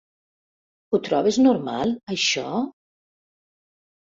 [0.91, 2.49] Ho trobes normal, això?